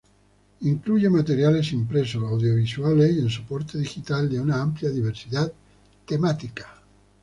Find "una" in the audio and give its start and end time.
4.41-4.59